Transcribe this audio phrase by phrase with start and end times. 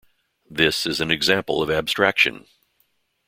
[0.49, 2.47] This is an example of abstraction.